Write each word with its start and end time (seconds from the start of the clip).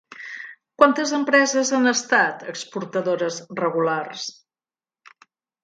Quantes 0.81 1.13
empreses 1.17 1.71
han 1.79 1.85
estat 1.91 2.43
exportadores 2.55 3.39
regulars? 3.63 4.27